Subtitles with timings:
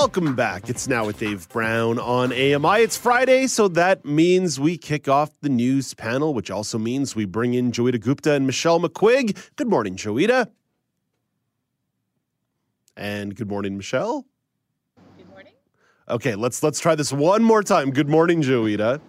[0.00, 0.70] Welcome back.
[0.70, 2.80] It's now with Dave Brown on AMI.
[2.80, 7.26] It's Friday, so that means we kick off the news panel, which also means we
[7.26, 9.36] bring in Joeita Gupta and Michelle McQuigg.
[9.56, 10.48] Good morning, Joeita.
[12.96, 14.24] And good morning, Michelle.
[15.18, 15.52] Good morning.
[16.08, 17.90] Okay, let's let's try this one more time.
[17.90, 19.02] Good morning, Joeita.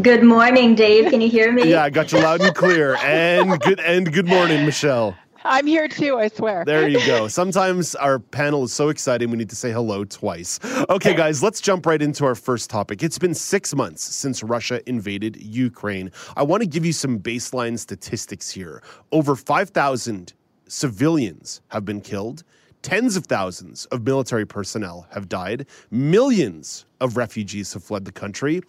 [0.00, 1.10] Good morning, Dave.
[1.10, 1.68] Can you hear me?
[1.68, 2.94] Yeah, I got you loud and clear.
[2.98, 5.16] And good and good morning, Michelle.
[5.44, 6.64] I'm here too, I swear.
[6.64, 7.28] There you go.
[7.28, 10.58] Sometimes our panel is so exciting we need to say hello twice.
[10.88, 13.02] Okay, guys, let's jump right into our first topic.
[13.02, 16.10] It's been six months since Russia invaded Ukraine.
[16.36, 18.82] I want to give you some baseline statistics here.
[19.10, 20.32] Over 5,000
[20.68, 22.44] civilians have been killed.
[22.82, 25.66] Tens of thousands of military personnel have died.
[25.92, 28.60] Millions of refugees have fled the country.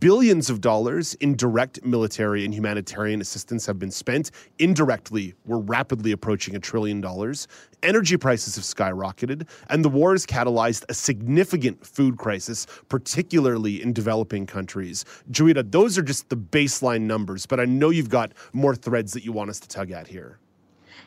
[0.00, 4.30] Billions of dollars in direct military and humanitarian assistance have been spent.
[4.58, 7.46] Indirectly, we're rapidly approaching a trillion dollars.
[7.82, 13.92] Energy prices have skyrocketed, and the war has catalyzed a significant food crisis, particularly in
[13.92, 15.04] developing countries.
[15.30, 19.26] Joeita, those are just the baseline numbers, but I know you've got more threads that
[19.26, 20.38] you want us to tug at here.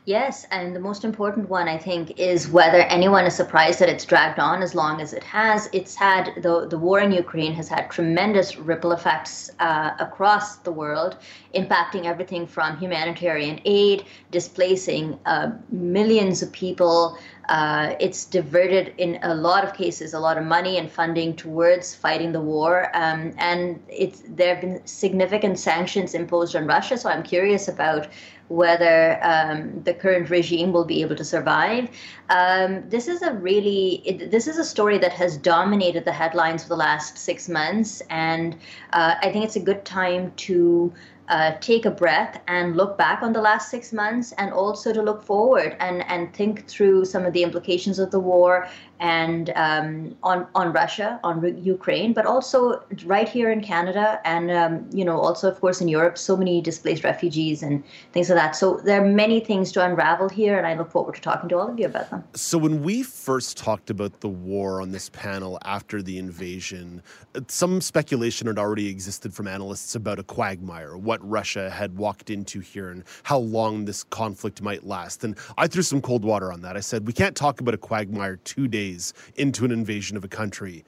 [0.05, 4.03] Yes, and the most important one, I think, is whether anyone is surprised that it's
[4.03, 5.69] dragged on as long as it has.
[5.73, 10.71] It's had, the, the war in Ukraine has had tremendous ripple effects uh, across the
[10.71, 11.17] world,
[11.53, 17.17] impacting everything from humanitarian aid, displacing uh, millions of people.
[17.49, 21.95] Uh, it's diverted, in a lot of cases, a lot of money and funding towards
[21.95, 22.89] fighting the war.
[22.93, 23.79] Um, and
[24.27, 26.97] there have been significant sanctions imposed on Russia.
[26.97, 28.07] So I'm curious about
[28.51, 31.89] whether um, the current regime will be able to survive.
[32.29, 36.63] Um, this is a really it, this is a story that has dominated the headlines
[36.63, 38.55] for the last six months, and
[38.91, 40.93] uh, I think it's a good time to
[41.29, 45.01] uh, take a breath and look back on the last six months and also to
[45.01, 48.67] look forward and, and think through some of the implications of the war
[48.99, 54.87] and um, on, on Russia, on Ukraine, but also right here in Canada and, um,
[54.93, 58.55] you know, also, of course, in Europe, so many displaced refugees and things like that.
[58.55, 61.57] So there are many things to unravel here, and I look forward to talking to
[61.57, 62.23] all of you about them.
[62.35, 67.01] So when we first talked about the war on this panel after the invasion,
[67.47, 72.59] some speculation had already existed from analysts about a quagmire, what Russia had walked into
[72.59, 75.23] here and how long this conflict might last.
[75.23, 76.75] And I threw some cold water on that.
[76.75, 80.27] I said, we can't talk about a quagmire two days into an invasion of a
[80.27, 80.83] country.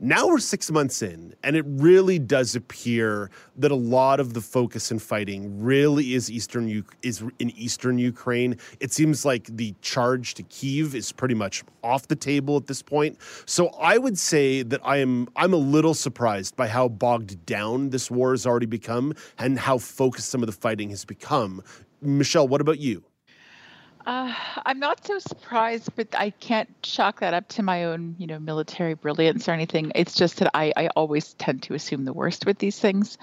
[0.00, 4.40] Now we're six months in, and it really does appear that a lot of the
[4.40, 8.58] focus in fighting really is eastern is in eastern Ukraine.
[8.78, 12.80] It seems like the charge to Kiev is pretty much off the table at this
[12.80, 13.18] point.
[13.44, 17.90] So I would say that I am I'm a little surprised by how bogged down
[17.90, 21.60] this war has already become and how focused some of the fighting has become.
[22.00, 23.02] Michelle, what about you?
[24.06, 24.32] Uh,
[24.64, 28.38] I'm not so surprised, but I can't chalk that up to my own, you know,
[28.38, 29.92] military brilliance or anything.
[29.94, 33.18] It's just that I, I always tend to assume the worst with these things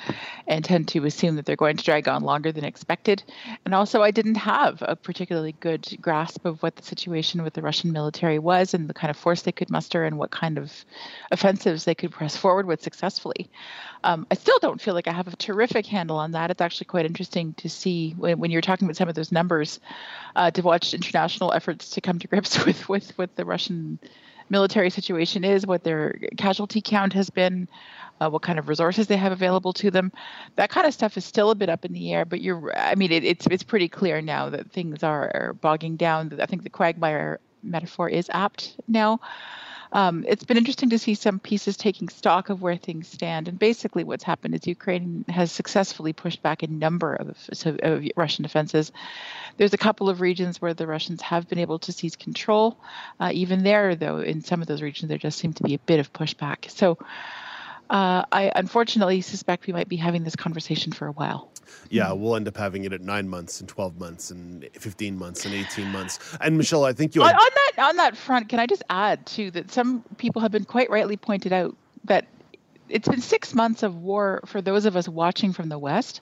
[0.47, 3.24] and tend to assume that they're going to drag on longer than expected.
[3.66, 7.62] And also, I didn't have a particularly good grasp of what the situation with the
[7.62, 10.72] Russian military was and the kind of force they could muster and what kind of
[11.31, 13.50] offensives they could press forward with successfully.
[14.03, 16.52] Um, I still don't feel like I have a terrific handle on that.
[16.52, 19.80] It's actually quite interesting to see when, when you're talking about some of those numbers
[20.35, 24.00] uh, to watch international efforts to come to grips with with what the Russian
[24.50, 27.68] military situation is, what their casualty count has been,
[28.22, 30.12] uh, what kind of resources they have available to them.
[30.56, 32.96] That kind of stuff is still a bit up in the air, but you're, I
[32.96, 36.38] mean, it, it's it's pretty clear now that things are, are bogging down.
[36.40, 39.20] I think the quagmire metaphor is apt now
[39.95, 43.47] um, it's been interesting to see some pieces taking stock of where things stand.
[43.47, 47.37] And basically, what's happened is Ukraine has successfully pushed back a number of,
[47.81, 48.91] of Russian defenses.
[49.55, 52.78] There's a couple of regions where the Russians have been able to seize control.
[53.22, 55.79] Uh, even there, though, in some of those regions, there just seemed to be a
[55.79, 56.70] bit of pushback.
[56.70, 56.97] So
[57.90, 61.52] uh, I unfortunately suspect we might be having this conversation for a while.
[61.90, 65.46] Yeah, we'll end up having it at nine months and twelve months and fifteen months
[65.46, 66.20] and eighteen months.
[66.41, 67.35] And Michelle, I think you had...
[67.35, 68.49] on, on that on that front.
[68.49, 72.28] Can I just add too that some people have been quite rightly pointed out that
[72.90, 76.22] it's been six months of war for those of us watching from the west.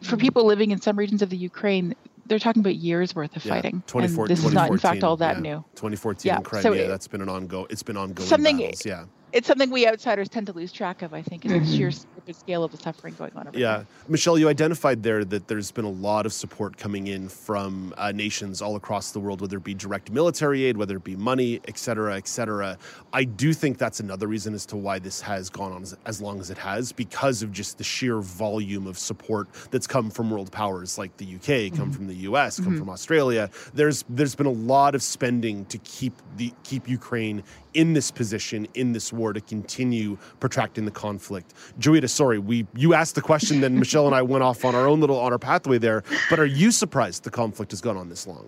[0.00, 0.20] For mm-hmm.
[0.20, 1.94] people living in some regions of the Ukraine,
[2.26, 3.82] they're talking about years worth of yeah, fighting.
[3.94, 5.42] And this is not, in fact, all that yeah.
[5.42, 5.64] new.
[5.74, 6.40] 2014 yeah.
[6.40, 7.66] Crimea, so it, that's been an ongoing.
[7.70, 8.28] It's been ongoing.
[8.28, 8.58] Something.
[8.58, 11.14] Battles, yeah it's something we outsiders tend to lose track of.
[11.14, 11.64] I think is mm-hmm.
[11.64, 11.90] the sheer
[12.34, 13.50] scale of the suffering going on.
[13.54, 13.84] yeah.
[14.08, 18.12] Michelle, you identified there that there's been a lot of support coming in from uh,
[18.12, 21.60] nations all across the world, whether it be direct military aid, whether it be money,
[21.68, 22.76] et cetera, et cetera.
[23.12, 26.20] I do think that's another reason as to why this has gone on as, as
[26.20, 30.30] long as it has, because of just the sheer volume of support that's come from
[30.30, 31.90] world powers like the UK, come mm-hmm.
[31.92, 32.78] from the US, come mm-hmm.
[32.78, 33.50] from Australia.
[33.74, 37.42] There's there's been a lot of spending to keep the keep Ukraine
[37.74, 41.54] in this position in this war to continue protracting the conflict.
[41.78, 44.86] Joeita, sorry, we you asked the question, then Michelle and I went off on our
[44.86, 46.02] own little on our pathway there.
[46.28, 48.46] But are you surprised the conflict has gone on this long?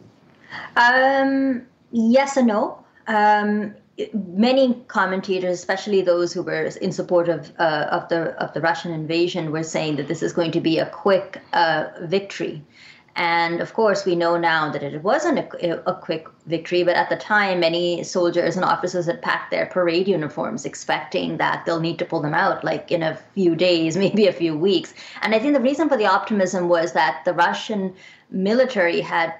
[0.76, 2.84] Um, yes and no.
[3.06, 3.74] Um,
[4.14, 8.92] many commentators, especially those who were in support of uh, of the of the Russian
[8.92, 12.62] invasion, were saying that this is going to be a quick uh, victory.
[13.20, 17.10] And of course, we know now that it wasn't a, a, quick victory, but at
[17.10, 21.98] the time, many soldiers and officers had packed their parade uniforms, expecting that they'll need
[21.98, 24.94] to pull them out like in a few days, maybe a few weeks.
[25.20, 27.94] And I think the reason for the optimism was that the Russian
[28.30, 29.34] military had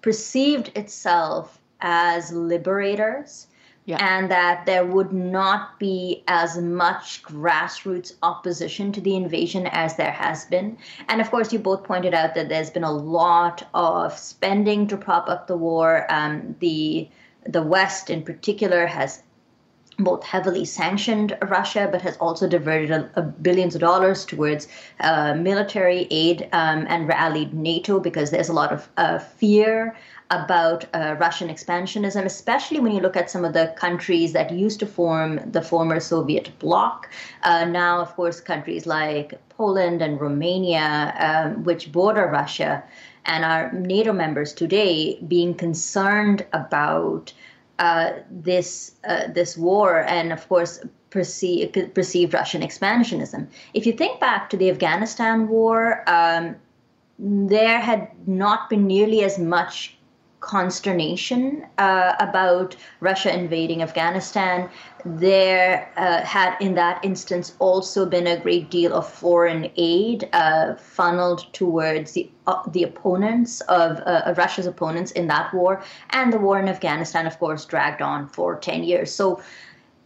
[0.00, 3.46] perceived itself as liberators
[3.84, 3.98] yeah.
[4.00, 10.12] and that there would not be as much grassroots opposition to the invasion as there
[10.12, 10.78] has been.
[11.08, 14.96] And of course, you both pointed out that there's been a lot of spending to
[14.96, 16.06] prop up the war.
[16.08, 17.08] Um, the
[17.44, 19.24] the West, in particular, has
[19.98, 24.68] both heavily sanctioned Russia, but has also diverted a, a billions of dollars towards
[25.00, 29.96] uh, military aid um, and rallied NATO because there's a lot of uh, fear
[30.32, 34.80] about uh, Russian expansionism, especially when you look at some of the countries that used
[34.80, 37.10] to form the former Soviet bloc.
[37.42, 42.82] Uh, now, of course, countries like Poland and Romania, um, which border Russia
[43.24, 47.32] and are NATO members today, being concerned about
[47.78, 50.80] uh, this uh, this war, and of course.
[51.12, 53.46] Perceived, perceived Russian expansionism.
[53.74, 56.56] If you think back to the Afghanistan war, um,
[57.18, 59.98] there had not been nearly as much
[60.42, 64.68] consternation uh, about Russia invading Afghanistan.
[65.04, 70.74] There uh, had, in that instance, also been a great deal of foreign aid uh,
[70.74, 76.32] funneled towards the uh, the opponents of, uh, of Russia's opponents in that war, and
[76.32, 79.10] the war in Afghanistan, of course, dragged on for ten years.
[79.14, 79.40] So.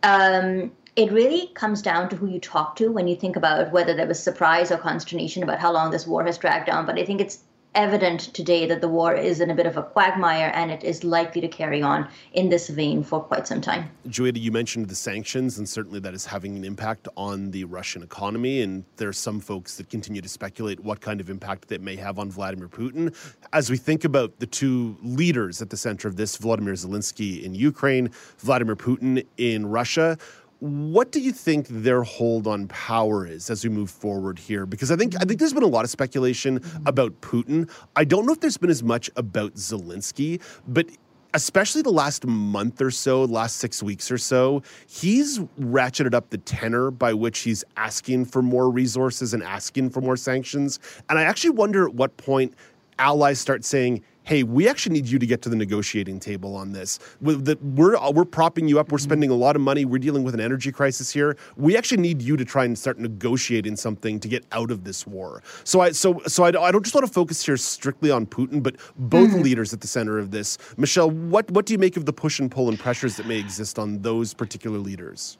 [0.02, 3.94] Um, it really comes down to who you talk to when you think about whether
[3.94, 6.86] there was surprise or consternation about how long this war has dragged on.
[6.86, 7.40] But I think it's
[7.76, 11.04] evident today that the war is in a bit of a quagmire and it is
[11.04, 13.88] likely to carry on in this vein for quite some time.
[14.08, 18.02] Joeita, you mentioned the sanctions, and certainly that is having an impact on the Russian
[18.02, 18.62] economy.
[18.62, 21.96] And there are some folks that continue to speculate what kind of impact that may
[21.96, 23.14] have on Vladimir Putin.
[23.52, 27.54] As we think about the two leaders at the center of this, Vladimir Zelensky in
[27.54, 30.16] Ukraine, Vladimir Putin in Russia,
[30.60, 34.64] what do you think their hold on power is as we move forward here?
[34.64, 36.86] Because I think I think there's been a lot of speculation mm-hmm.
[36.86, 37.70] about Putin.
[37.94, 40.86] I don't know if there's been as much about Zelensky, but
[41.34, 46.38] especially the last month or so, last six weeks or so, he's ratcheted up the
[46.38, 50.78] tenor by which he's asking for more resources and asking for more sanctions.
[51.10, 52.54] And I actually wonder at what point
[52.98, 56.72] allies start saying, hey, we actually need you to get to the negotiating table on
[56.72, 56.98] this.
[57.20, 58.90] We're, we're propping you up.
[58.90, 59.84] We're spending a lot of money.
[59.84, 61.36] We're dealing with an energy crisis here.
[61.56, 65.06] We actually need you to try and start negotiating something to get out of this
[65.06, 65.42] war.
[65.62, 68.62] So I so so I, I don't just want to focus here strictly on Putin,
[68.62, 69.42] but both mm-hmm.
[69.42, 70.58] leaders at the center of this.
[70.76, 73.38] Michelle, what what do you make of the push and pull and pressures that may
[73.38, 75.38] exist on those particular leaders?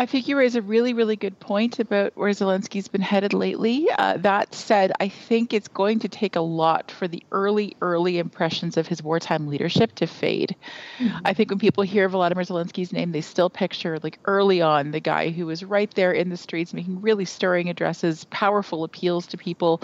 [0.00, 3.86] I think you raise a really, really good point about where Zelensky's been headed lately.
[3.98, 8.16] Uh, that said, I think it's going to take a lot for the early, early
[8.16, 10.56] impressions of his wartime leadership to fade.
[11.00, 11.18] Mm-hmm.
[11.26, 15.00] I think when people hear Volodymyr Zelensky's name, they still picture, like early on, the
[15.00, 19.36] guy who was right there in the streets making really stirring addresses, powerful appeals to
[19.36, 19.82] people,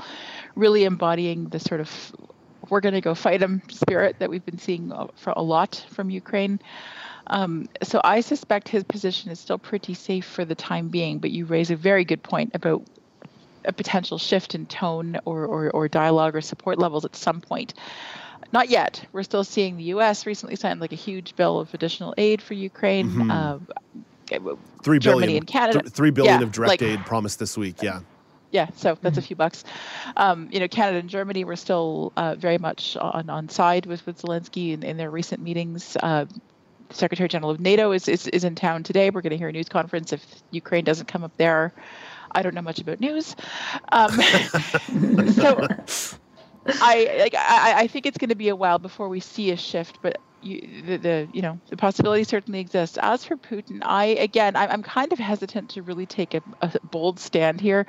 [0.54, 2.16] really embodying the sort of
[2.70, 6.08] we're going to go fight him spirit that we've been seeing for a lot from
[6.08, 6.58] Ukraine.
[7.28, 11.18] Um, so I suspect his position is still pretty safe for the time being.
[11.18, 12.84] But you raise a very good point about
[13.64, 17.74] a potential shift in tone or, or, or dialogue or support levels at some point.
[18.52, 19.04] Not yet.
[19.12, 20.24] We're still seeing the U.S.
[20.24, 23.10] recently signed like a huge bill of additional aid for Ukraine.
[23.10, 23.30] Mm-hmm.
[23.30, 25.80] Uh, three Germany billion, and Canada.
[25.82, 27.82] Th- three billion yeah, of direct like, aid promised this week.
[27.82, 28.00] Yeah.
[28.52, 29.18] Yeah, so that's mm-hmm.
[29.18, 29.64] a few bucks.
[30.16, 34.06] Um, you know, Canada and Germany were still uh, very much on, on side with,
[34.06, 35.96] with Zelensky in, in their recent meetings.
[36.00, 36.26] Uh,
[36.90, 39.10] Secretary General of NATO is, is, is in town today.
[39.10, 41.72] We're going to hear a news conference if Ukraine doesn't come up there.
[42.32, 43.34] I don't know much about news.
[43.92, 44.10] Um,
[45.32, 45.66] so
[46.66, 49.56] I, like, I, I think it's going to be a while before we see a
[49.56, 52.98] shift, but you, the, the you know the possibility certainly exists.
[53.00, 56.78] As for Putin, I again I'm, I'm kind of hesitant to really take a, a
[56.84, 57.86] bold stand here.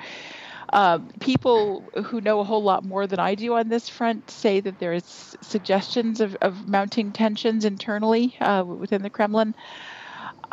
[0.73, 4.59] Um, people who know a whole lot more than I do on this front say
[4.59, 9.55] that there is suggestions of, of mounting tensions internally uh, within the Kremlin.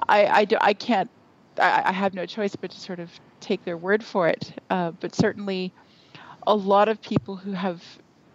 [0.09, 1.11] I, I, do, I can't,
[1.59, 4.53] I, I, have no choice but to sort of take their word for it.
[4.71, 5.73] Uh, but certainly,
[6.47, 7.83] a lot of people who have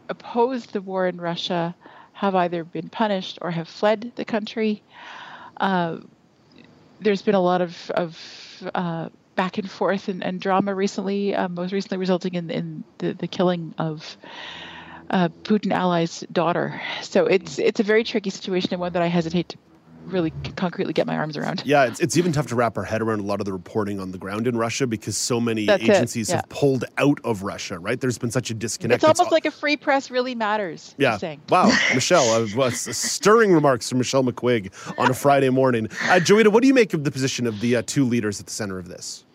[0.10, 1.76] opposed the war in Russia
[2.14, 4.84] have either been punished or have fled the country.
[5.58, 5.98] Uh,
[7.00, 8.18] there's been a lot of, of
[8.76, 9.10] uh,
[9.40, 13.26] back and forth and, and drama recently, uh, most recently resulting in, in the, the
[13.26, 14.18] killing of
[15.12, 16.82] uh, Putin ally's daughter.
[17.04, 19.58] So it's it's a very tricky situation and one that I hesitate to
[20.08, 21.64] really concretely get my arms around.
[21.66, 24.00] Yeah, it's, it's even tough to wrap our head around a lot of the reporting
[24.00, 26.38] on the ground in Russia because so many That's agencies yeah.
[26.38, 28.00] have pulled out of Russia, right?
[28.00, 29.04] There's been such a disconnect.
[29.04, 30.96] It's almost it's, like a free press really matters.
[30.98, 31.18] Yeah.
[31.50, 31.72] Wow.
[31.94, 35.86] Michelle, uh, stirring remarks from Michelle McQuigg on a Friday morning.
[35.86, 38.48] Uh, Joeita, what do you make of the position of the uh, two leaders at
[38.48, 39.26] the center of this?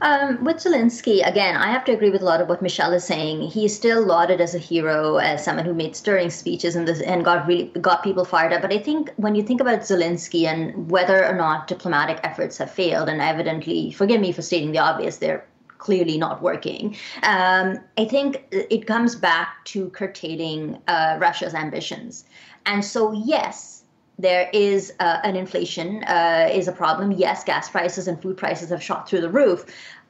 [0.00, 3.04] Um, with Zelensky, again, I have to agree with a lot of what Michelle is
[3.04, 3.42] saying.
[3.42, 7.24] He's still lauded as a hero, as someone who made stirring speeches and, this, and
[7.24, 8.62] got really got people fired up.
[8.62, 12.70] But I think when you think about Zelensky and whether or not diplomatic efforts have
[12.70, 15.44] failed, and evidently, forgive me for stating the obvious, they're
[15.78, 16.96] clearly not working.
[17.22, 22.24] Um, I think it comes back to curtailing uh, Russia's ambitions.
[22.66, 23.77] And so, yes,
[24.18, 27.12] there is uh, an inflation uh, is a problem.
[27.12, 29.64] Yes, gas prices and food prices have shot through the roof.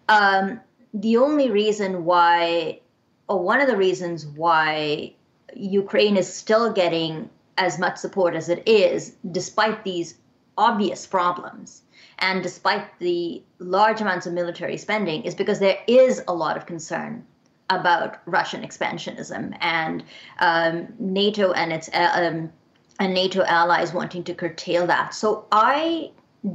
[0.09, 0.61] Um,
[0.95, 2.81] the only reason why,
[3.29, 5.15] or one of the reasons why
[5.55, 10.17] Ukraine is still getting as much support as it is, despite these
[10.57, 11.83] obvious problems,
[12.19, 16.67] and despite the large amounts of military spending, is because there is a lot of
[16.67, 17.25] concern
[17.71, 20.03] about Russian expansionism and
[20.38, 22.53] um, NATO and its uh, um,
[22.99, 25.14] and NATO allies wanting to curtail that.
[25.14, 26.11] So I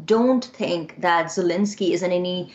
[0.06, 2.52] don't think that Zelensky is in any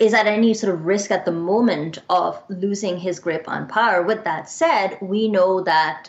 [0.00, 4.02] is at any sort of risk at the moment of losing his grip on power.
[4.02, 6.08] With that said, we know that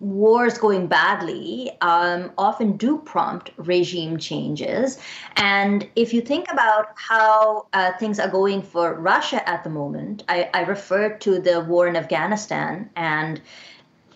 [0.00, 4.98] wars going badly um, often do prompt regime changes.
[5.36, 10.24] And if you think about how uh, things are going for Russia at the moment,
[10.28, 13.40] I, I refer to the war in Afghanistan and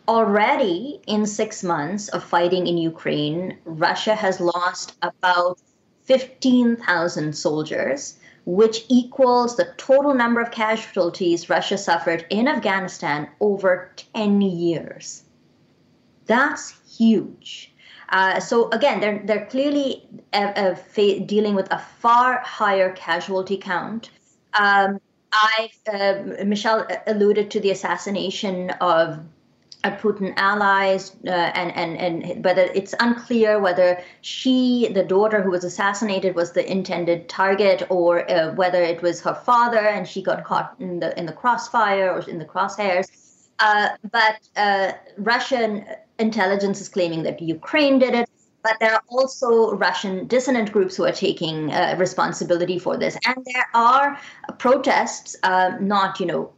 [0.08, 5.60] already in six months of fighting in Ukraine, Russia has lost about
[6.04, 14.40] 15,000 soldiers, which equals the total number of casualties Russia suffered in Afghanistan over 10
[14.40, 15.22] years.
[16.24, 17.74] That's huge.
[18.08, 23.58] Uh, so again, they're they're clearly uh, uh, fa- dealing with a far higher casualty
[23.58, 24.08] count.
[24.58, 24.98] Um,
[25.30, 29.20] I uh, Michelle alluded to the assassination of
[29.84, 35.64] Putin allies, uh, and, and, and whether it's unclear whether she, the daughter who was
[35.64, 40.44] assassinated, was the intended target, or uh, whether it was her father and she got
[40.44, 43.08] caught in the in the crossfire or in the crosshairs.
[43.60, 45.84] Uh, but uh, Russian
[46.18, 48.28] intelligence is claiming that Ukraine did it.
[48.64, 53.36] But there are also Russian dissident groups who are taking uh, responsibility for this, and
[53.54, 54.18] there are
[54.58, 56.50] protests, uh, not you know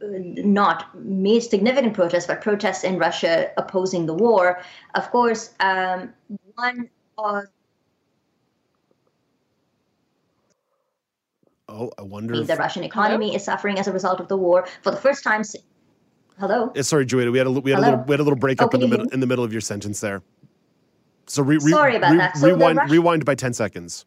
[0.00, 4.60] not made significant protests, but protests in Russia opposing the war.
[4.94, 6.12] Of course, um,
[6.54, 7.44] one of
[11.70, 12.42] Oh, I wonder.
[12.42, 12.58] The if...
[12.58, 13.36] Russian economy Hello?
[13.36, 15.42] is suffering as a result of the war for the first time.
[16.40, 16.72] Hello.
[16.80, 17.30] Sorry, Joanna.
[17.30, 17.88] We had a we had Hello?
[17.88, 19.52] a little we had a little break up in the middle in the middle of
[19.52, 20.22] your sentence there.
[21.26, 22.36] So re, re, sorry about re, that.
[22.38, 22.92] So rewind Russian...
[22.92, 24.06] rewind by ten seconds.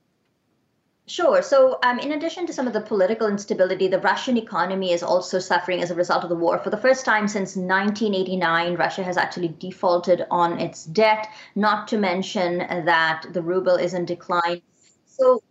[1.08, 1.41] Sure.
[1.41, 5.39] So, um, in addition to some of the political instability, the Russian economy is also
[5.39, 6.58] suffering as a result of the war.
[6.60, 11.98] For the first time since 1989, Russia has actually defaulted on its debt, not to
[11.98, 14.62] mention that the ruble is in decline.
[15.05, 15.41] So,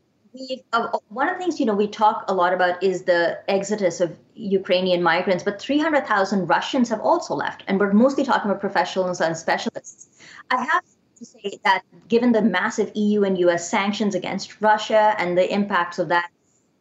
[0.73, 4.01] uh, one of the things you know we talk a lot about is the exodus
[4.01, 9.21] of Ukrainian migrants, but 300,000 Russians have also left, and we're mostly talking about professionals
[9.21, 10.09] and specialists.
[10.51, 10.85] I have
[11.21, 15.99] to say that given the massive EU and US sanctions against Russia and the impacts
[15.99, 16.31] of that,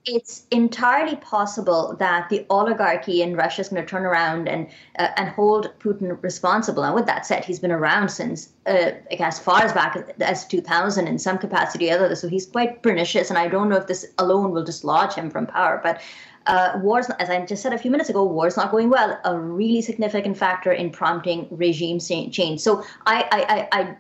[0.06, 4.68] it's entirely possible that the oligarchy in Russia is going to turn around and
[4.98, 6.84] uh, and hold Putin responsible.
[6.84, 10.48] And with that said, he's been around since uh, like as far as back as
[10.48, 12.16] 2000 in some capacity or other.
[12.16, 15.48] So he's quite pernicious, and I don't know if this alone will dislodge him from
[15.48, 15.82] power.
[15.84, 16.02] But
[16.48, 19.38] uh, wars, as I just said a few minutes ago, wars not going well, a
[19.38, 22.62] really significant factor in prompting regime change.
[22.62, 23.98] So I I, I, I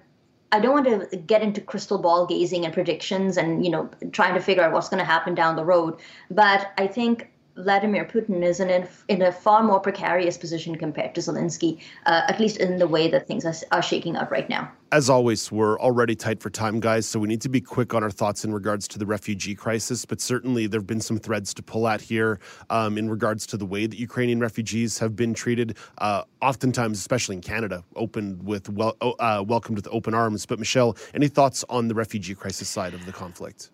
[0.51, 4.34] I don't want to get into crystal ball gazing and predictions and you know trying
[4.34, 6.00] to figure out what's going to happen down the road.
[6.29, 7.29] But I think
[7.60, 12.39] Vladimir Putin is in, in a far more precarious position compared to Zelensky, uh, at
[12.39, 14.72] least in the way that things are, are shaking out right now.
[14.92, 18.01] As always, we're already tight for time, guys, so we need to be quick on
[18.01, 20.04] our thoughts in regards to the refugee crisis.
[20.04, 22.39] But certainly, there have been some threads to pull at here
[22.72, 27.36] um, in regards to the way that Ukrainian refugees have been treated, uh, oftentimes, especially
[27.36, 30.48] in Canada, opened with wel- uh, welcomed with open arms.
[30.48, 33.70] But Michelle, any thoughts on the refugee crisis side of the conflict?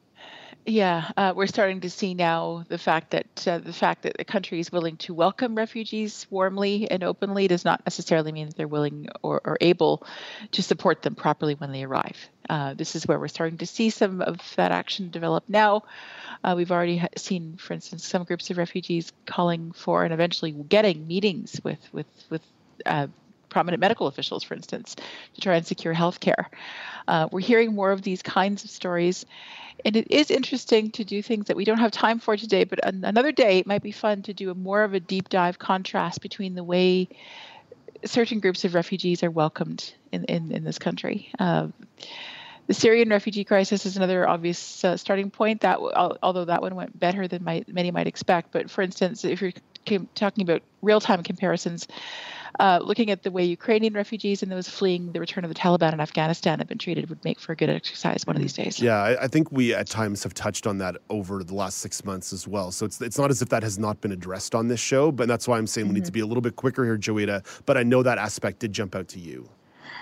[0.68, 4.26] Yeah, uh, we're starting to see now the fact that uh, the fact that the
[4.26, 8.68] country is willing to welcome refugees warmly and openly does not necessarily mean that they're
[8.68, 10.08] willing or, or able
[10.54, 12.18] to support them properly when they arrive.
[12.50, 15.84] Uh, this is where we're starting to see some of that action develop now.
[16.44, 20.52] Uh, we've already ha- seen, for instance, some groups of refugees calling for and eventually
[20.52, 22.42] getting meetings with with with
[22.88, 23.06] uh,
[23.56, 24.98] prominent medical officials, for instance,
[25.34, 26.50] to try and secure health care.
[27.08, 29.26] Uh, we're hearing more of these kinds of stories.
[29.86, 32.80] And it is interesting to do things that we don't have time for today, but
[32.84, 36.22] another day it might be fun to do a more of a deep dive contrast
[36.22, 37.08] between the way
[38.04, 41.32] certain groups of refugees are welcomed in, in, in this country.
[41.40, 41.68] Uh,
[42.68, 45.62] the Syrian refugee crisis is another obvious uh, starting point.
[45.62, 45.78] That
[46.22, 49.54] although that one went better than might, many might expect, but for instance, if you're
[50.16, 51.88] talking about real-time comparisons,
[52.60, 55.94] uh, looking at the way Ukrainian refugees and those fleeing the return of the Taliban
[55.94, 58.80] in Afghanistan have been treated would make for a good exercise one of these days.
[58.80, 62.04] Yeah, I, I, think we at times have touched on that over the last six
[62.06, 62.72] months as well.
[62.72, 65.28] So it's it's not as if that has not been addressed on this show, but
[65.28, 65.94] that's why I'm saying mm-hmm.
[65.94, 66.14] we need to mm-hmm.
[66.14, 67.44] be a little bit quicker here, Joeita.
[67.66, 69.50] But I know that aspect did jump out to you.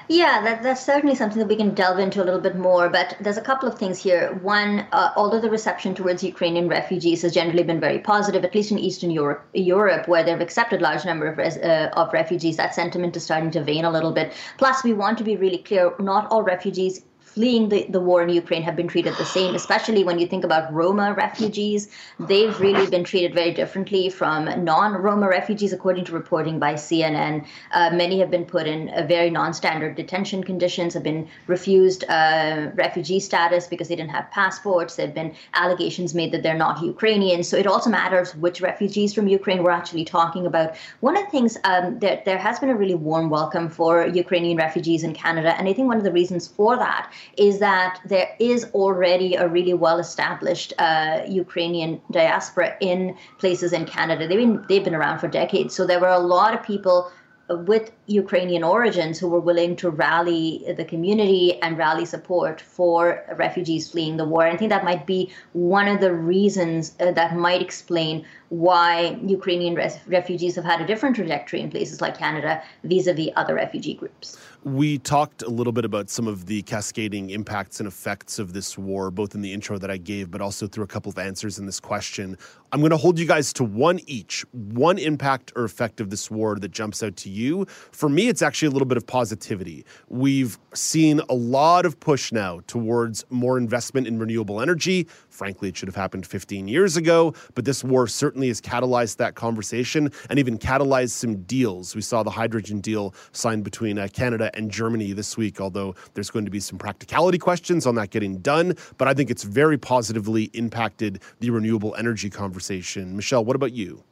[0.09, 2.89] Yeah, that, that's certainly something that we can delve into a little bit more.
[2.89, 4.33] But there's a couple of things here.
[4.41, 8.71] One, uh, although the reception towards Ukrainian refugees has generally been very positive, at least
[8.71, 12.75] in Eastern Europe, Europe where they've accepted large number of, res- uh, of refugees, that
[12.75, 14.33] sentiment is starting to wane a little bit.
[14.57, 17.03] Plus, we want to be really clear: not all refugees
[17.33, 20.43] fleeing the, the war in Ukraine have been treated the same, especially when you think
[20.43, 21.89] about Roma refugees.
[22.19, 27.45] They've really been treated very differently from non Roma refugees, according to reporting by CNN.
[27.71, 32.69] Uh, many have been put in very non standard detention conditions, have been refused uh,
[32.75, 34.95] refugee status because they didn't have passports.
[34.95, 37.43] There have been allegations made that they're not Ukrainian.
[37.43, 40.75] So it also matters which refugees from Ukraine we're actually talking about.
[40.99, 44.57] One of the things, um, there, there has been a really warm welcome for Ukrainian
[44.57, 45.55] refugees in Canada.
[45.57, 49.47] And I think one of the reasons for that is that there is already a
[49.47, 54.27] really well established uh, Ukrainian diaspora in places in Canada.
[54.27, 55.75] They've been, they've been around for decades.
[55.75, 57.11] So there were a lot of people
[57.49, 63.89] with Ukrainian origins who were willing to rally the community and rally support for refugees
[63.89, 64.43] fleeing the war.
[64.47, 69.75] I think that might be one of the reasons uh, that might explain why Ukrainian
[69.75, 73.55] res- refugees have had a different trajectory in places like Canada vis a vis other
[73.55, 74.37] refugee groups.
[74.65, 78.77] We talked a little bit about some of the cascading impacts and effects of this
[78.77, 81.59] war, both in the intro that I gave, but also through a couple of answers
[81.59, 82.37] in this question.
[82.71, 86.31] I'm going to hold you guys to one each, one impact or effect of this
[86.31, 87.65] war that jumps out to you.
[87.91, 89.85] For me, it's actually a little bit of positivity.
[90.07, 95.07] We've seen a lot of push now towards more investment in renewable energy.
[95.29, 99.35] Frankly, it should have happened 15 years ago, but this war certainly has catalyzed that
[99.35, 101.95] conversation and even catalyzed some deals.
[101.95, 106.29] We saw the hydrogen deal signed between uh, Canada and Germany this week, although there's
[106.29, 108.75] going to be some practicality questions on that getting done.
[108.97, 113.15] But I think it's very positively impacted the renewable energy conversation.
[113.15, 114.03] Michelle, what about you?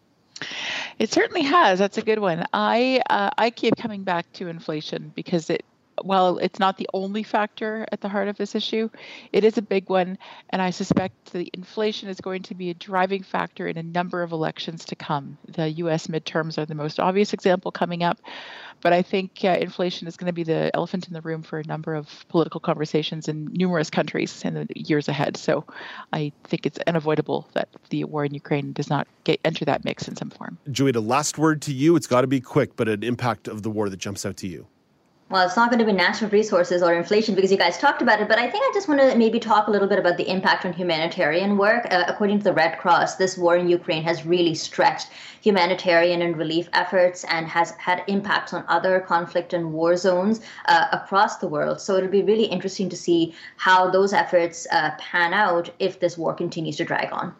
[0.99, 1.79] It certainly has.
[1.79, 2.45] That's a good one.
[2.53, 5.63] I uh, I keep coming back to inflation because it
[6.01, 8.89] while it's not the only factor at the heart of this issue,
[9.31, 10.17] it is a big one,
[10.49, 14.23] and I suspect the inflation is going to be a driving factor in a number
[14.23, 15.37] of elections to come.
[15.47, 16.07] The U.S.
[16.07, 18.19] midterms are the most obvious example coming up,
[18.81, 21.59] but I think uh, inflation is going to be the elephant in the room for
[21.59, 25.37] a number of political conversations in numerous countries in the years ahead.
[25.37, 25.65] So
[26.11, 30.07] I think it's unavoidable that the war in Ukraine does not get enter that mix
[30.07, 30.57] in some form.
[30.69, 31.95] Joeita, last word to you.
[31.95, 34.47] It's got to be quick, but an impact of the war that jumps out to
[34.47, 34.67] you
[35.31, 38.19] well, it's not going to be natural resources or inflation because you guys talked about
[38.19, 40.29] it, but I think I just want to maybe talk a little bit about the
[40.29, 41.87] impact on humanitarian work.
[41.89, 45.07] Uh, according to the Red Cross, this war in Ukraine has really stretched
[45.41, 50.87] humanitarian and relief efforts and has had impacts on other conflict and war zones uh,
[50.91, 51.79] across the world.
[51.79, 56.17] So it'll be really interesting to see how those efforts uh, pan out if this
[56.17, 57.33] war continues to drag on.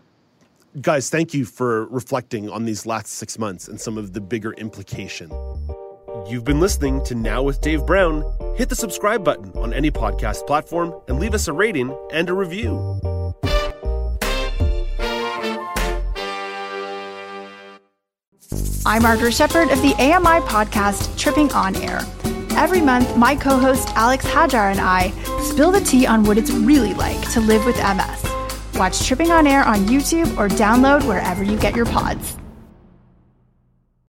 [0.80, 4.54] Guys, thank you for reflecting on these last six months and some of the bigger
[4.54, 5.34] implications.
[6.28, 8.24] You've been listening to Now with Dave Brown.
[8.56, 12.34] Hit the subscribe button on any podcast platform and leave us a rating and a
[12.34, 13.00] review.
[18.86, 22.00] I'm Margaret Shepard of the AMI podcast Tripping On Air.
[22.52, 25.12] Every month, my co host Alex Hajar and I
[25.44, 28.32] spill the tea on what it's really like to live with MS
[28.78, 32.36] Watch Tripping on Air on YouTube or download wherever you get your pods.